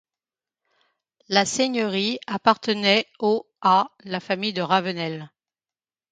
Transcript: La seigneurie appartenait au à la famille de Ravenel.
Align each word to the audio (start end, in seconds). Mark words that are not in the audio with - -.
La 1.29 1.45
seigneurie 1.45 2.17
appartenait 2.25 3.05
au 3.19 3.45
à 3.61 3.91
la 4.03 4.19
famille 4.19 4.51
de 4.51 4.63
Ravenel. 4.63 5.29